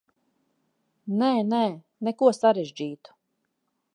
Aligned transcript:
Nē, 1.19 1.29
nē, 1.51 1.61
neko 2.09 2.33
sarežģītu. 2.39 3.17